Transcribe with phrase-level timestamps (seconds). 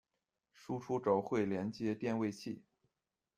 [0.51, 2.63] 输出轴会连接电位器。